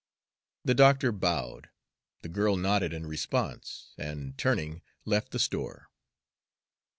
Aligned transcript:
The 0.65 0.73
doctor 0.73 1.11
bowed. 1.11 1.69
The 2.23 2.29
girl 2.29 2.57
nodded 2.57 2.91
in 2.91 3.05
response, 3.05 3.93
and, 3.99 4.35
turning, 4.35 4.81
left 5.05 5.29
the 5.29 5.37
store. 5.37 5.89